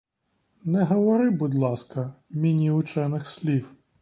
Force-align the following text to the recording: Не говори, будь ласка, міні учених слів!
Не 0.63 0.83
говори, 0.83 1.29
будь 1.29 1.55
ласка, 1.55 2.13
міні 2.29 2.71
учених 2.71 3.27
слів! 3.27 3.71